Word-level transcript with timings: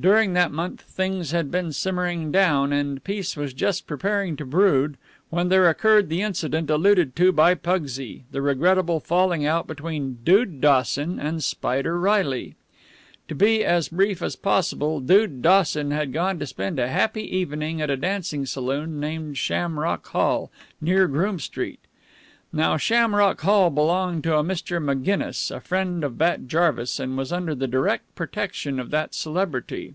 During 0.00 0.32
that 0.32 0.50
month 0.50 0.80
things 0.80 1.32
had 1.32 1.50
been 1.50 1.70
simmering 1.70 2.32
down, 2.32 2.72
and 2.72 3.04
peace 3.04 3.36
was 3.36 3.52
just 3.52 3.86
preparing 3.86 4.36
to 4.36 4.44
brood 4.46 4.96
when 5.28 5.50
there 5.50 5.68
occurred 5.68 6.08
the 6.08 6.22
incident 6.22 6.70
alluded 6.70 7.14
to 7.16 7.30
by 7.30 7.54
Pugsy, 7.54 8.24
the 8.30 8.40
regrettable 8.40 9.00
falling 9.00 9.44
out 9.44 9.66
between 9.66 10.16
Dude 10.24 10.62
Dawson 10.62 11.20
and 11.20 11.44
Spider 11.44 12.00
Reilly. 12.00 12.56
To 13.28 13.34
be 13.34 13.62
as 13.62 13.90
brief 13.90 14.22
as 14.22 14.34
possible, 14.34 14.98
Dude 14.98 15.42
Dawson 15.42 15.90
had 15.90 16.10
gone 16.10 16.38
to 16.38 16.46
spend 16.46 16.78
a 16.78 16.88
happy 16.88 17.24
evening 17.36 17.82
at 17.82 17.90
a 17.90 17.96
dancing 17.98 18.46
saloon 18.46 18.98
named 18.98 19.36
Shamrock 19.36 20.06
Hall, 20.06 20.50
near 20.80 21.06
Groome 21.06 21.38
Street. 21.38 21.80
Now, 22.54 22.76
Shamrock 22.76 23.40
Hall 23.40 23.70
belonged 23.70 24.24
to 24.24 24.36
a 24.36 24.44
Mr. 24.44 24.72
Maginnis, 24.78 25.50
a 25.50 25.58
friend 25.58 26.04
of 26.04 26.18
Bat 26.18 26.48
Jarvis, 26.48 27.00
and 27.00 27.16
was 27.16 27.32
under 27.32 27.54
the 27.54 27.66
direct 27.66 28.14
protection 28.14 28.78
of 28.78 28.90
that 28.90 29.14
celebrity. 29.14 29.94